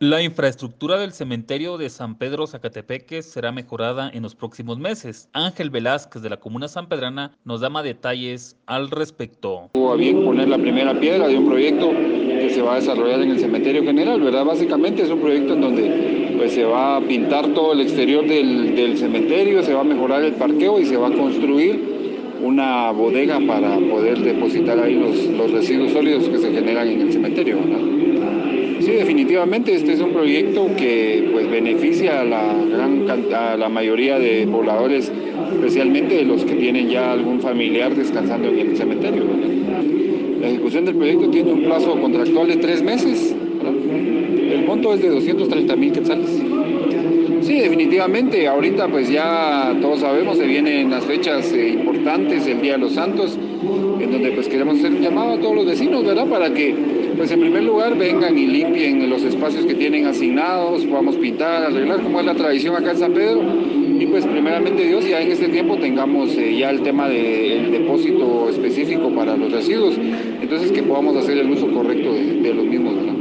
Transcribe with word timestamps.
La 0.00 0.22
infraestructura 0.22 0.96
del 0.96 1.10
cementerio 1.10 1.76
de 1.76 1.90
San 1.90 2.16
Pedro 2.18 2.46
Zacatepeque 2.46 3.20
será 3.20 3.50
mejorada 3.50 4.08
en 4.14 4.22
los 4.22 4.36
próximos 4.36 4.78
meses. 4.78 5.28
Ángel 5.32 5.70
Velázquez 5.70 6.22
de 6.22 6.30
la 6.30 6.36
comuna 6.36 6.68
San 6.68 6.88
Pedrana 6.88 7.32
nos 7.44 7.62
da 7.62 7.68
más 7.68 7.82
detalles 7.82 8.56
al 8.66 8.90
respecto. 8.90 9.68
A 9.74 9.96
bien 9.96 10.24
poner 10.24 10.46
la 10.50 10.58
primera 10.58 10.94
piedra 11.00 11.26
de 11.26 11.36
un 11.36 11.48
proyecto 11.48 11.90
que 11.90 12.48
se 12.48 12.62
va 12.62 12.74
a 12.74 12.76
desarrollar 12.76 13.22
en 13.22 13.32
el 13.32 13.40
cementerio 13.40 13.82
general, 13.82 14.20
¿verdad? 14.20 14.44
Básicamente 14.44 15.02
es 15.02 15.10
un 15.10 15.20
proyecto 15.20 15.54
en 15.54 15.60
donde 15.62 16.34
pues, 16.36 16.52
se 16.52 16.62
va 16.62 16.98
a 16.98 17.00
pintar 17.00 17.48
todo 17.48 17.72
el 17.72 17.80
exterior 17.80 18.24
del, 18.24 18.76
del 18.76 18.96
cementerio, 18.98 19.64
se 19.64 19.74
va 19.74 19.80
a 19.80 19.84
mejorar 19.84 20.22
el 20.22 20.34
parqueo 20.34 20.78
y 20.78 20.86
se 20.86 20.96
va 20.96 21.08
a 21.08 21.12
construir 21.12 22.36
una 22.40 22.92
bodega 22.92 23.40
para 23.48 23.76
poder 23.78 24.20
depositar 24.20 24.78
ahí 24.78 24.94
los, 24.94 25.24
los 25.36 25.50
residuos 25.50 25.90
sólidos 25.90 26.28
que 26.28 26.38
se 26.38 26.52
generan 26.52 26.86
en 26.86 27.00
el 27.00 27.12
cementerio, 27.12 27.56
¿verdad? 27.56 27.87
Definitivamente 29.28 29.74
este 29.74 29.92
es 29.92 30.00
un 30.00 30.14
proyecto 30.14 30.70
que 30.74 31.28
pues 31.30 31.50
beneficia 31.50 32.22
a 32.22 32.24
la 32.24 32.54
gran 32.64 33.06
a 33.34 33.58
la 33.58 33.68
mayoría 33.68 34.18
de 34.18 34.46
pobladores, 34.46 35.12
especialmente 35.52 36.14
de 36.14 36.24
los 36.24 36.46
que 36.46 36.54
tienen 36.54 36.88
ya 36.88 37.12
algún 37.12 37.38
familiar 37.38 37.94
descansando 37.94 38.48
en 38.48 38.70
el 38.70 38.76
cementerio. 38.78 39.24
La 40.40 40.48
ejecución 40.48 40.86
del 40.86 40.94
proyecto 40.94 41.28
tiene 41.28 41.52
un 41.52 41.64
plazo 41.64 42.00
contractual 42.00 42.48
de 42.48 42.56
tres 42.56 42.82
meses. 42.82 43.36
El 44.50 44.64
monto 44.64 44.94
es 44.94 45.02
de 45.02 45.10
230 45.10 45.76
mil 45.76 45.92
quetzales. 45.92 46.42
Sí, 47.42 47.60
definitivamente. 47.60 48.48
Ahorita 48.48 48.88
pues 48.88 49.10
ya 49.10 49.76
todos 49.82 50.00
sabemos, 50.00 50.38
se 50.38 50.46
vienen 50.46 50.90
las 50.90 51.04
fechas 51.04 51.52
eh, 51.52 51.68
importantes, 51.68 52.46
el 52.46 52.62
Día 52.62 52.72
de 52.72 52.78
los 52.78 52.94
Santos, 52.94 53.38
en 54.00 54.10
donde 54.10 54.30
pues 54.30 54.48
queremos 54.48 54.78
hacer 54.78 54.90
un 54.90 55.02
llamado 55.02 55.32
a 55.32 55.38
todos 55.38 55.54
los 55.54 55.66
vecinos, 55.66 56.02
¿verdad? 56.02 56.26
Para 56.28 56.54
que 56.54 56.97
pues 57.16 57.30
en 57.30 57.40
primer 57.40 57.64
lugar 57.64 57.96
vengan 57.96 58.36
y 58.36 58.46
limpien 58.46 59.08
los 59.08 59.22
espacios 59.22 59.66
que 59.66 59.74
tienen 59.74 60.06
asignados, 60.06 60.84
podamos 60.84 61.16
pintar, 61.16 61.64
arreglar, 61.64 62.02
como 62.02 62.20
es 62.20 62.26
la 62.26 62.34
tradición 62.34 62.76
acá 62.76 62.92
en 62.92 62.98
San 62.98 63.12
Pedro. 63.12 63.42
Y 63.98 64.06
pues 64.06 64.24
primeramente 64.26 64.86
Dios, 64.86 65.08
ya 65.08 65.20
en 65.20 65.32
este 65.32 65.48
tiempo 65.48 65.76
tengamos 65.76 66.36
eh, 66.36 66.56
ya 66.56 66.70
el 66.70 66.82
tema 66.82 67.08
del 67.08 67.72
depósito 67.72 68.48
específico 68.48 69.10
para 69.10 69.36
los 69.36 69.50
residuos, 69.50 69.98
entonces 70.40 70.70
que 70.70 70.84
podamos 70.84 71.16
hacer 71.16 71.36
el 71.36 71.50
uso 71.50 71.68
correcto 71.72 72.12
de, 72.12 72.54
los 72.54 72.64
mismos, 72.64 72.94
¿verdad? 72.94 73.14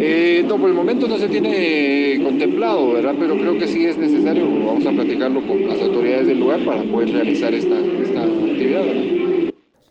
Eh, 0.00 0.44
no, 0.48 0.56
por 0.56 0.70
el 0.70 0.74
momento 0.74 1.06
no 1.08 1.18
se 1.18 1.28
tiene 1.28 2.20
contemplado, 2.22 2.92
¿verdad? 2.94 3.14
Pero 3.18 3.36
creo 3.36 3.58
que 3.58 3.66
sí 3.66 3.84
es 3.84 3.98
necesario, 3.98 4.44
vamos 4.64 4.86
a 4.86 4.92
platicarlo 4.92 5.42
con 5.42 5.68
las 5.68 5.80
autoridades 5.82 6.26
del 6.26 6.40
lugar 6.40 6.60
para 6.64 6.82
poder 6.84 7.12
realizar 7.12 7.52
esta, 7.52 7.76
actividad. 7.76 8.84